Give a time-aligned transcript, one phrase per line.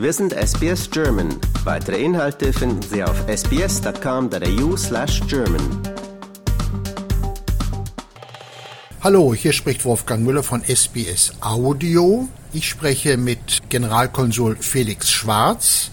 [0.00, 1.28] Wir sind SBS German.
[1.64, 5.60] Weitere Inhalte finden Sie auf sbs.com.au slash German.
[9.02, 12.26] Hallo, hier spricht Wolfgang Müller von SBS Audio.
[12.54, 15.90] Ich spreche mit Generalkonsul Felix Schwarz.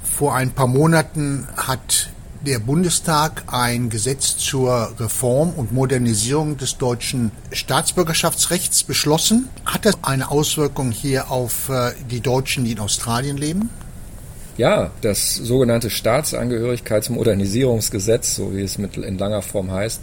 [0.00, 2.10] Vor ein paar Monaten hat
[2.40, 9.48] der Bundestag ein Gesetz zur Reform und Modernisierung des deutschen Staatsbürgerschaftsrechts beschlossen.
[9.64, 13.68] Hat das eine Auswirkung hier auf äh, die Deutschen, die in Australien leben?
[14.56, 20.00] Ja, das sogenannte Staatsangehörigkeitsmodernisierungsgesetz, so wie es in langer Form heißt,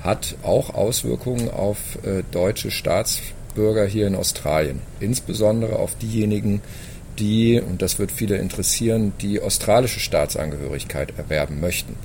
[0.00, 4.80] hat auch Auswirkungen auf äh, deutsche Staatsbürger hier in Australien.
[5.00, 6.60] Insbesondere auf diejenigen,
[7.18, 11.96] die, und das wird viele interessieren, die australische Staatsangehörigkeit erwerben möchten.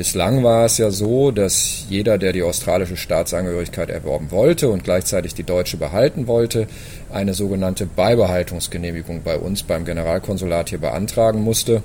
[0.00, 5.34] Bislang war es ja so, dass jeder, der die australische Staatsangehörigkeit erworben wollte und gleichzeitig
[5.34, 6.68] die deutsche behalten wollte,
[7.12, 11.82] eine sogenannte Beibehaltungsgenehmigung bei uns beim Generalkonsulat hier beantragen musste.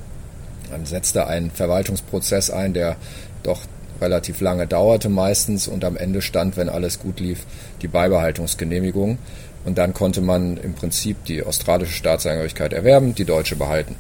[0.72, 2.96] Dann setzte ein Verwaltungsprozess ein, der
[3.44, 3.60] doch
[4.02, 7.46] relativ lange dauerte meistens und am Ende stand, wenn alles gut lief,
[7.82, 9.18] die Beibehaltungsgenehmigung.
[9.66, 13.96] Und dann konnte man im Prinzip die australische Staatsangehörigkeit erwerben, die deutsche behalten.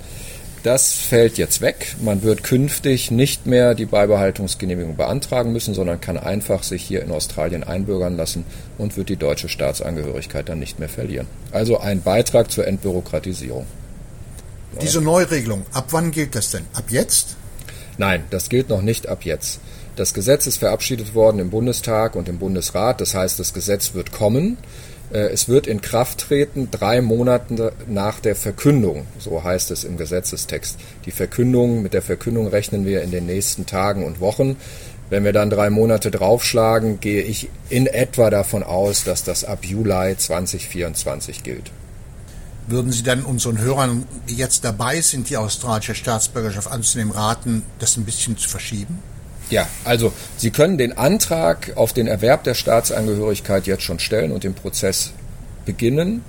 [0.65, 1.95] Das fällt jetzt weg.
[2.01, 7.11] Man wird künftig nicht mehr die Beibehaltungsgenehmigung beantragen müssen, sondern kann einfach sich hier in
[7.11, 8.45] Australien einbürgern lassen
[8.79, 11.27] und wird die deutsche Staatsangehörigkeit dann nicht mehr verlieren.
[11.51, 13.67] Also ein Beitrag zur Entbürokratisierung.
[14.81, 16.63] Diese Neuregelung, ab wann gilt das denn?
[16.73, 17.35] Ab jetzt?
[17.99, 19.59] Nein, das gilt noch nicht ab jetzt.
[19.95, 22.99] Das Gesetz ist verabschiedet worden im Bundestag und im Bundesrat.
[22.99, 24.57] Das heißt, das Gesetz wird kommen.
[25.11, 29.95] Äh, es wird in Kraft treten drei Monate nach der Verkündung, so heißt es im
[29.95, 30.77] Gesetzestext.
[31.05, 34.57] Die Verkündung, mit der Verkündung rechnen wir in den nächsten Tagen und Wochen.
[35.09, 39.63] Wenn wir dann drei Monate draufschlagen, gehe ich in etwa davon aus, dass das ab
[39.63, 41.71] Juli 2024 gilt.
[42.67, 47.95] Würden Sie dann unseren Hörern, die jetzt dabei sind, die australische Staatsbürgerschaft anzunehmen, raten, das
[47.95, 48.99] ein bisschen zu verschieben?
[49.49, 54.43] Ja, also Sie können den Antrag auf den Erwerb der Staatsangehörigkeit jetzt schon stellen und
[54.43, 55.11] den Prozess
[55.65, 56.23] beginnen.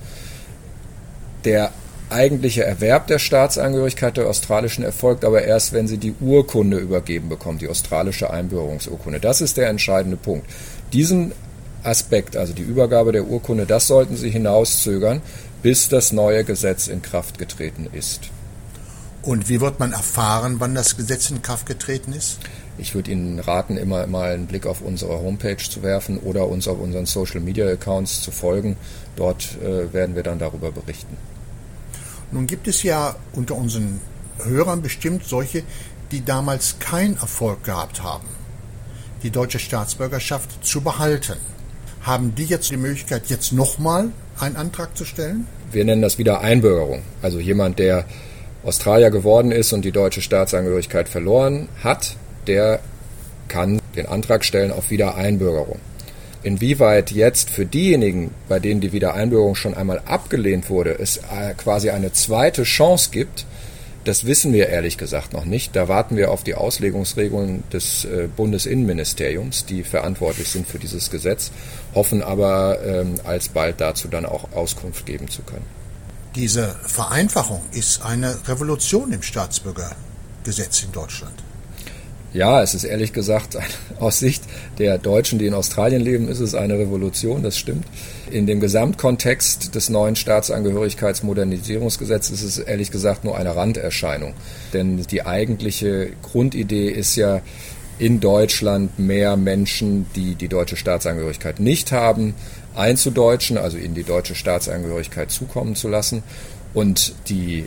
[1.45, 1.71] Der
[2.11, 7.59] eigentliche Erwerb der Staatsangehörigkeit der australischen erfolgt aber erst, wenn Sie die Urkunde übergeben bekommen,
[7.59, 9.19] die australische Einbürgerungsurkunde.
[9.19, 10.47] Das ist der entscheidende Punkt.
[10.93, 11.33] Diesen
[11.83, 15.23] Aspekt, also die Übergabe der Urkunde, das sollten Sie hinauszögern,
[15.63, 18.31] bis das neue Gesetz in Kraft getreten ist.
[19.27, 22.39] Und wie wird man erfahren, wann das Gesetz in Kraft getreten ist?
[22.79, 26.69] Ich würde Ihnen raten, immer mal einen Blick auf unsere Homepage zu werfen oder uns
[26.69, 28.77] auf unseren Social Media Accounts zu folgen.
[29.17, 31.17] Dort äh, werden wir dann darüber berichten.
[32.31, 34.01] Nun gibt es ja unter unseren
[34.45, 35.65] Hörern bestimmt solche,
[36.13, 38.29] die damals keinen Erfolg gehabt haben,
[39.25, 41.39] die deutsche Staatsbürgerschaft zu behalten.
[42.03, 45.49] Haben die jetzt die Möglichkeit, jetzt nochmal einen Antrag zu stellen?
[45.73, 47.03] Wir nennen das wieder Einbürgerung.
[47.23, 48.07] Also jemand, der
[48.67, 52.17] Australier geworden ist und die deutsche Staatsangehörigkeit verloren hat,
[52.49, 52.81] der
[53.49, 55.79] kann den Antrag stellen auf Wiedereinbürgerung.
[56.43, 61.91] Inwieweit jetzt für diejenigen, bei denen die Wiedereinbürgerung schon einmal abgelehnt wurde, es äh, quasi
[61.91, 63.47] eine zweite Chance gibt,
[64.05, 65.75] das wissen wir ehrlich gesagt noch nicht.
[65.75, 71.51] Da warten wir auf die Auslegungsregeln des äh, Bundesinnenministeriums, die verantwortlich sind für dieses Gesetz,
[71.95, 75.86] hoffen aber ähm, alsbald dazu dann auch Auskunft geben zu können.
[76.37, 81.33] Diese Vereinfachung ist eine Revolution im Staatsbürgergesetz in Deutschland.
[82.35, 83.57] Ja, es ist ehrlich gesagt
[84.01, 84.45] aus Sicht
[84.79, 87.87] der Deutschen, die in Australien leben, ist es eine Revolution, das stimmt.
[88.31, 94.35] In dem Gesamtkontext des neuen Staatsangehörigkeitsmodernisierungsgesetzes ist es ehrlich gesagt nur eine Randerscheinung.
[94.75, 97.41] Denn die eigentliche Grundidee ist ja,
[97.99, 102.35] in Deutschland mehr Menschen, die die deutsche Staatsangehörigkeit nicht haben,
[102.77, 106.23] einzudeutschen, also ihnen die deutsche Staatsangehörigkeit zukommen zu lassen.
[106.75, 107.67] Und die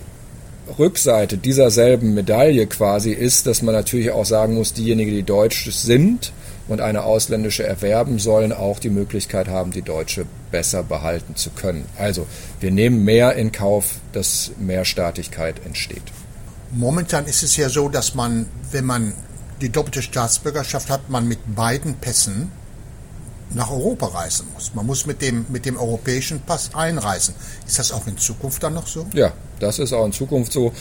[0.78, 5.72] Rückseite dieser selben Medaille quasi ist, dass man natürlich auch sagen muss, diejenigen, die deutsch
[5.72, 6.32] sind
[6.68, 11.86] und eine ausländische erwerben, sollen auch die Möglichkeit haben, die deutsche besser behalten zu können.
[11.98, 12.28] Also
[12.60, 16.04] wir nehmen mehr in Kauf, dass Mehrstaatigkeit entsteht.
[16.72, 19.14] Momentan ist es ja so, dass man, wenn man
[19.62, 22.52] die doppelte Staatsbürgerschaft hat, man mit beiden Pässen
[23.52, 24.74] nach Europa reisen muss.
[24.74, 27.34] Man muss mit dem, mit dem europäischen Pass einreisen.
[27.68, 29.06] Ist das auch in Zukunft dann noch so?
[29.14, 30.72] Ja, das ist auch in Zukunft so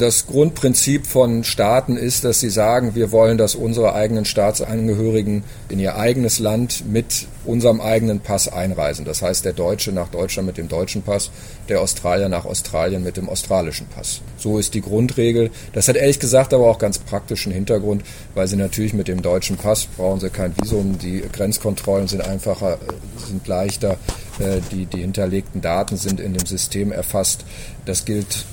[0.00, 5.78] das Grundprinzip von Staaten ist, dass sie sagen, wir wollen, dass unsere eigenen Staatsangehörigen in
[5.78, 9.04] ihr eigenes Land mit unserem eigenen Pass einreisen.
[9.04, 11.30] Das heißt, der Deutsche nach Deutschland mit dem deutschen Pass,
[11.68, 14.22] der Australier nach Australien mit dem australischen Pass.
[14.38, 15.50] So ist die Grundregel.
[15.74, 18.02] Das hat ehrlich gesagt aber auch ganz praktischen Hintergrund,
[18.34, 22.78] weil sie natürlich mit dem deutschen Pass brauchen sie kein Visum, die Grenzkontrollen sind einfacher,
[23.26, 23.98] sind leichter,
[24.38, 27.44] äh, die, die hinterlegten Daten sind in dem System erfasst.
[27.84, 28.46] Das gilt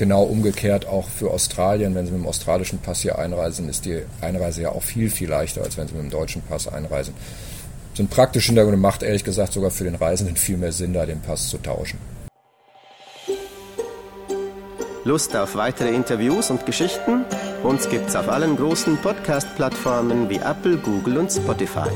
[0.00, 1.94] genau umgekehrt auch für Australien.
[1.94, 5.28] Wenn Sie mit dem australischen Pass hier einreisen, ist die Einreise ja auch viel, viel
[5.28, 7.14] leichter, als wenn Sie mit dem deutschen Pass einreisen.
[7.94, 11.20] Sind praktisch Hintergründe, macht ehrlich gesagt sogar für den Reisenden viel mehr Sinn, da den
[11.20, 11.98] Pass zu tauschen.
[15.04, 17.24] Lust auf weitere Interviews und Geschichten?
[17.62, 21.90] Uns gibt's auf allen großen Podcast-Plattformen wie Apple, Google und Spotify.